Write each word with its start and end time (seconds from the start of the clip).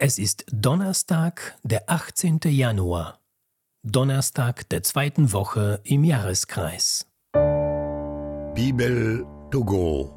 Es 0.00 0.20
ist 0.20 0.46
Donnerstag, 0.52 1.58
der 1.64 1.90
18. 1.90 2.38
Januar. 2.44 3.18
Donnerstag 3.82 4.68
der 4.68 4.84
zweiten 4.84 5.32
Woche 5.32 5.80
im 5.82 6.04
Jahreskreis. 6.04 7.04
Bibel 8.54 9.26
to 9.50 9.64
go. 9.64 10.14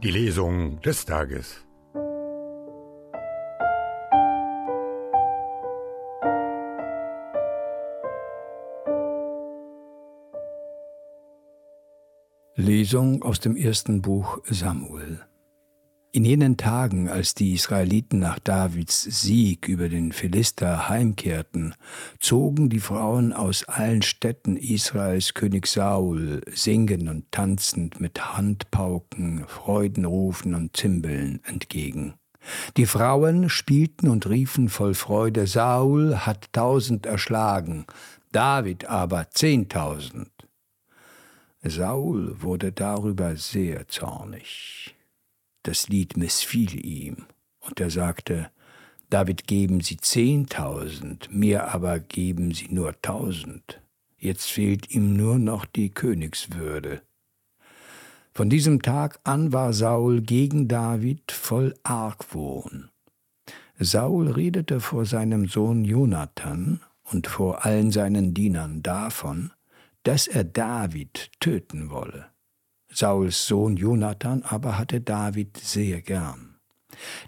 Die 0.00 0.12
Lesung 0.12 0.80
des 0.82 1.04
Tages. 1.06 1.66
Lesung 12.54 13.24
aus 13.24 13.40
dem 13.40 13.56
ersten 13.56 14.02
Buch 14.02 14.38
Samuel. 14.44 15.29
In 16.12 16.24
jenen 16.24 16.56
Tagen, 16.56 17.08
als 17.08 17.34
die 17.34 17.52
Israeliten 17.54 18.18
nach 18.18 18.40
Davids 18.40 19.02
Sieg 19.02 19.68
über 19.68 19.88
den 19.88 20.10
Philister 20.10 20.88
heimkehrten, 20.88 21.76
zogen 22.18 22.68
die 22.68 22.80
Frauen 22.80 23.32
aus 23.32 23.62
allen 23.68 24.02
Städten 24.02 24.56
Israels 24.56 25.34
König 25.34 25.68
Saul 25.68 26.40
singend 26.52 27.08
und 27.08 27.30
tanzend 27.30 28.00
mit 28.00 28.36
Handpauken, 28.36 29.44
Freudenrufen 29.46 30.56
und 30.56 30.76
Zimbeln 30.76 31.38
entgegen. 31.44 32.14
Die 32.76 32.86
Frauen 32.86 33.48
spielten 33.48 34.08
und 34.08 34.28
riefen 34.28 34.68
voll 34.68 34.94
Freude, 34.94 35.46
Saul 35.46 36.16
hat 36.16 36.52
tausend 36.52 37.06
erschlagen, 37.06 37.86
David 38.32 38.86
aber 38.86 39.30
zehntausend. 39.30 40.32
Saul 41.62 42.34
wurde 42.42 42.72
darüber 42.72 43.36
sehr 43.36 43.86
zornig. 43.86 44.96
Das 45.62 45.88
Lied 45.88 46.16
missfiel 46.16 46.84
ihm, 46.84 47.26
und 47.60 47.80
er 47.80 47.90
sagte, 47.90 48.50
David 49.10 49.46
geben 49.46 49.80
Sie 49.80 49.96
zehntausend, 49.96 51.28
mir 51.32 51.74
aber 51.74 51.98
geben 51.98 52.52
Sie 52.52 52.68
nur 52.70 53.00
tausend. 53.02 53.80
Jetzt 54.16 54.50
fehlt 54.50 54.90
ihm 54.90 55.16
nur 55.16 55.38
noch 55.38 55.64
die 55.64 55.90
Königswürde. 55.90 57.02
Von 58.32 58.48
diesem 58.48 58.80
Tag 58.82 59.18
an 59.24 59.52
war 59.52 59.72
Saul 59.72 60.22
gegen 60.22 60.68
David 60.68 61.32
voll 61.32 61.74
Argwohn. 61.82 62.90
Saul 63.78 64.30
redete 64.30 64.80
vor 64.80 65.04
seinem 65.04 65.48
Sohn 65.48 65.84
Jonathan 65.84 66.80
und 67.02 67.26
vor 67.26 67.64
allen 67.64 67.90
seinen 67.90 68.34
Dienern 68.34 68.82
davon, 68.82 69.52
dass 70.04 70.28
er 70.28 70.44
David 70.44 71.30
töten 71.40 71.90
wolle. 71.90 72.26
Sauls 72.92 73.46
Sohn 73.46 73.76
Jonathan 73.76 74.42
aber 74.42 74.78
hatte 74.78 75.00
David 75.00 75.56
sehr 75.56 76.02
gern. 76.02 76.56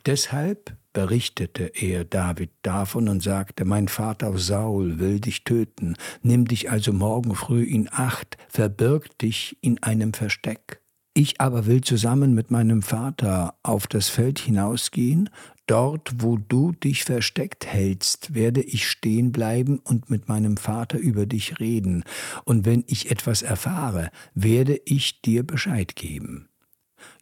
Deshalb 0.06 0.76
berichtete 0.92 1.64
er 1.64 2.04
David 2.04 2.50
davon 2.62 3.08
und 3.08 3.22
sagte, 3.22 3.64
Mein 3.64 3.88
Vater 3.88 4.36
Saul 4.36 4.98
will 4.98 5.20
dich 5.20 5.44
töten, 5.44 5.96
nimm 6.22 6.46
dich 6.46 6.70
also 6.70 6.92
morgen 6.92 7.34
früh 7.34 7.62
in 7.62 7.88
Acht, 7.90 8.36
verbirg 8.48 9.16
dich 9.18 9.56
in 9.62 9.82
einem 9.82 10.12
Versteck. 10.12 10.81
Ich 11.14 11.40
aber 11.40 11.66
will 11.66 11.82
zusammen 11.82 12.34
mit 12.34 12.50
meinem 12.50 12.80
Vater 12.80 13.54
auf 13.62 13.86
das 13.86 14.08
Feld 14.08 14.38
hinausgehen 14.38 15.28
Dort, 15.66 16.10
wo 16.18 16.38
du 16.38 16.72
dich 16.72 17.04
versteckt 17.04 17.66
hältst, 17.66 18.34
werde 18.34 18.60
ich 18.60 18.88
stehen 18.88 19.30
bleiben 19.30 19.78
und 19.78 20.10
mit 20.10 20.28
meinem 20.28 20.56
Vater 20.56 20.98
über 20.98 21.24
dich 21.24 21.60
reden, 21.60 22.04
und 22.44 22.66
wenn 22.66 22.84
ich 22.88 23.10
etwas 23.10 23.42
erfahre, 23.42 24.10
werde 24.34 24.80
ich 24.84 25.22
dir 25.22 25.46
Bescheid 25.46 25.94
geben. 25.94 26.48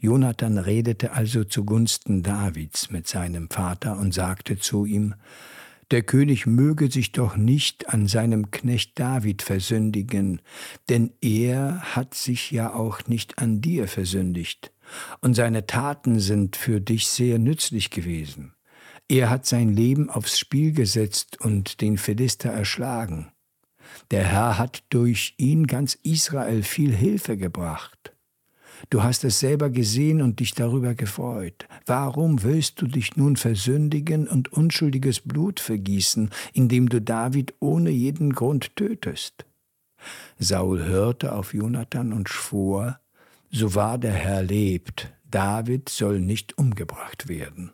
Jonathan 0.00 0.58
redete 0.58 1.12
also 1.12 1.44
zugunsten 1.44 2.22
Davids 2.22 2.90
mit 2.90 3.06
seinem 3.06 3.50
Vater 3.50 3.98
und 3.98 4.14
sagte 4.14 4.58
zu 4.58 4.86
ihm, 4.86 5.14
der 5.90 6.02
König 6.02 6.46
möge 6.46 6.90
sich 6.90 7.12
doch 7.12 7.36
nicht 7.36 7.88
an 7.88 8.06
seinem 8.06 8.50
Knecht 8.50 8.98
David 8.98 9.42
versündigen, 9.42 10.40
denn 10.88 11.12
er 11.20 11.80
hat 11.96 12.14
sich 12.14 12.50
ja 12.50 12.72
auch 12.72 13.06
nicht 13.06 13.38
an 13.38 13.60
dir 13.60 13.88
versündigt 13.88 14.72
und 15.20 15.34
seine 15.34 15.66
Taten 15.66 16.20
sind 16.20 16.56
für 16.56 16.80
dich 16.80 17.08
sehr 17.08 17.38
nützlich 17.38 17.90
gewesen. 17.90 18.54
Er 19.08 19.28
hat 19.28 19.46
sein 19.46 19.70
Leben 19.70 20.08
aufs 20.08 20.38
Spiel 20.38 20.72
gesetzt 20.72 21.40
und 21.40 21.80
den 21.80 21.98
Philister 21.98 22.50
erschlagen. 22.50 23.32
Der 24.12 24.24
Herr 24.24 24.58
hat 24.58 24.84
durch 24.90 25.34
ihn 25.36 25.66
ganz 25.66 25.98
Israel 26.02 26.62
viel 26.62 26.94
Hilfe 26.94 27.36
gebracht. 27.36 28.09
Du 28.88 29.02
hast 29.02 29.24
es 29.24 29.40
selber 29.40 29.68
gesehen 29.68 30.22
und 30.22 30.40
dich 30.40 30.52
darüber 30.52 30.94
gefreut. 30.94 31.66
Warum 31.84 32.42
willst 32.42 32.80
du 32.80 32.86
dich 32.86 33.16
nun 33.16 33.36
versündigen 33.36 34.26
und 34.26 34.52
unschuldiges 34.52 35.20
Blut 35.20 35.60
vergießen, 35.60 36.30
indem 36.54 36.88
du 36.88 37.00
David 37.00 37.54
ohne 37.60 37.90
jeden 37.90 38.32
Grund 38.32 38.74
tötest? 38.76 39.44
Saul 40.38 40.84
hörte 40.84 41.34
auf 41.34 41.52
Jonathan 41.52 42.14
und 42.14 42.28
schwor, 42.30 43.00
so 43.50 43.74
wahr 43.74 43.98
der 43.98 44.12
Herr 44.12 44.42
lebt, 44.42 45.12
David 45.30 45.88
soll 45.88 46.20
nicht 46.20 46.56
umgebracht 46.56 47.28
werden. 47.28 47.72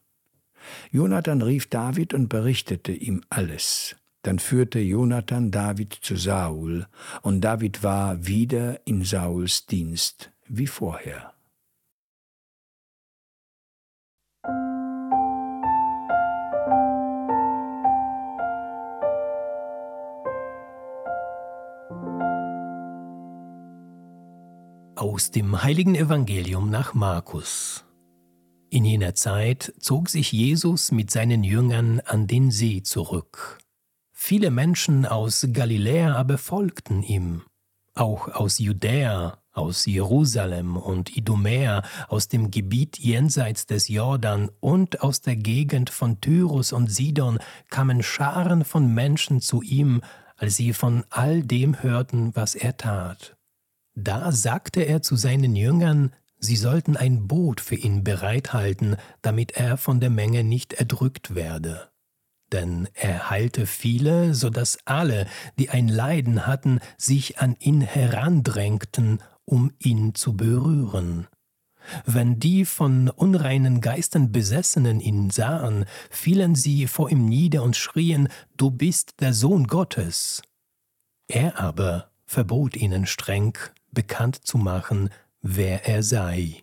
Jonathan 0.91 1.43
rief 1.43 1.69
David 1.69 2.13
und 2.13 2.29
berichtete 2.29 2.93
ihm 2.93 3.23
alles. 3.31 3.95
Dann 4.23 4.41
führte 4.41 4.81
Jonathan 4.81 5.53
David 5.53 5.97
zu 6.01 6.17
Saul, 6.17 6.87
und 7.23 7.43
David 7.43 7.85
war 7.85 8.27
wieder 8.27 8.85
in 8.85 9.05
Sauls 9.05 9.67
Dienst 9.67 10.33
wie 10.49 10.67
vorher. 10.67 11.33
Aus 24.97 25.31
dem 25.31 25.63
heiligen 25.63 25.95
Evangelium 25.95 26.71
nach 26.71 26.95
Markus. 26.95 27.85
In 28.71 28.85
jener 28.85 29.15
Zeit 29.15 29.75
zog 29.79 30.09
sich 30.09 30.33
Jesus 30.33 30.91
mit 30.91 31.11
seinen 31.11 31.45
Jüngern 31.45 32.01
an 32.01 32.27
den 32.27 32.51
See 32.51 32.83
zurück. 32.83 33.59
Viele 34.13 34.51
Menschen 34.51 35.07
aus 35.07 35.47
Galiläa 35.53 36.15
aber 36.17 36.39
folgten 36.39 37.03
ihm, 37.03 37.43
auch 37.95 38.29
aus 38.29 38.59
Judäa, 38.59 39.39
aus 39.57 39.87
Jerusalem 39.87 40.77
und 40.77 41.17
Idumäa, 41.17 41.83
aus 42.09 42.29
dem 42.29 42.51
Gebiet 42.51 42.99
jenseits 42.99 43.67
des 43.67 43.89
Jordan 43.89 44.51
und 44.61 45.03
aus 45.03 45.23
der 45.23 45.37
Gegend 45.37 45.91
von 45.91 46.21
Tyrus 46.21 46.73
und 46.73 46.91
Sidon 46.91 47.39
kamen 47.71 48.03
Scharen 48.03 48.65
von 48.65 48.93
Menschen 48.93 49.41
zu 49.41 49.63
ihm, 49.63 50.03
als 50.37 50.57
sie 50.57 50.73
von 50.73 51.05
all 51.09 51.43
dem 51.43 51.83
hörten, 51.83 52.37
was 52.37 52.55
er 52.55 52.77
tat. 52.77 53.37
Da 53.95 54.31
sagte 54.31 54.83
er 54.83 55.01
zu 55.01 55.17
seinen 55.17 55.57
Jüngern, 55.57 56.13
sie 56.39 56.57
sollten 56.57 56.97
ein 56.99 57.27
Boot 57.27 57.63
für 57.63 57.77
ihn 57.77 58.05
bereithalten, 58.05 58.97
damit 59.23 59.53
er 59.53 59.79
von 59.79 60.01
der 60.01 60.11
Menge 60.11 60.45
nicht 60.45 60.75
erdrückt 60.75 61.35
werde. 61.35 61.89
Denn 62.53 62.89
er 62.93 63.31
heilte 63.31 63.67
viele, 63.67 64.35
so 64.35 64.51
dass 64.51 64.79
alle, 64.85 65.27
die 65.59 65.71
ein 65.71 65.89
Leiden 65.89 66.47
hatten, 66.47 66.81
sich 66.97 67.39
an 67.39 67.57
ihn 67.59 67.81
herandrängten, 67.81 69.21
um 69.47 69.73
ihn 69.79 70.15
zu 70.15 70.37
berühren. 70.37 71.27
Wenn 72.05 72.39
die 72.39 72.65
von 72.65 73.09
unreinen 73.09 73.81
Geistern 73.81 74.33
Besessenen 74.33 75.01
ihn 75.01 75.31
sahen, 75.31 75.85
fielen 76.11 76.55
sie 76.55 76.87
vor 76.87 77.11
ihm 77.11 77.27
nieder 77.27 77.63
und 77.63 77.77
schrien, 77.77 78.29
Du 78.57 78.71
bist 78.71 79.21
der 79.21 79.33
Sohn 79.33 79.67
Gottes. 79.67 80.43
Er 81.29 81.59
aber 81.59 82.11
verbot 82.25 82.77
ihnen 82.77 83.07
streng, 83.07 83.57
bekannt 83.93 84.45
zu 84.45 84.59
machen, 84.59 85.11
wer 85.43 85.87
er 85.87 86.03
sei. 86.03 86.63